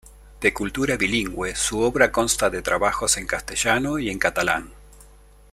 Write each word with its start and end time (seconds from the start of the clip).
De 0.39 0.51
cultura 0.51 0.97
bilingüe, 0.97 1.55
su 1.55 1.79
obra 1.81 2.11
consta 2.11 2.49
de 2.49 2.63
trabajos 2.63 3.17
en 3.17 3.27
castellano 3.27 3.99
y 3.99 4.09
en 4.09 4.17
catalán. 4.17 4.73